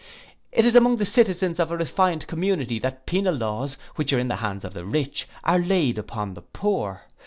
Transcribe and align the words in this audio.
It 0.51 0.65
is 0.65 0.73
among 0.73 0.97
the 0.97 1.05
citizens 1.05 1.59
of 1.59 1.69
a 1.71 1.77
refined 1.77 2.25
community 2.25 2.79
that 2.79 3.05
penal 3.05 3.35
laws, 3.35 3.77
which 3.97 4.11
are 4.11 4.17
in 4.17 4.29
the 4.29 4.37
hands 4.37 4.65
of 4.65 4.73
the 4.73 4.83
rich, 4.83 5.27
are 5.43 5.59
laid 5.59 5.99
upon 5.99 6.33
the 6.33 6.41
poor. 6.41 7.03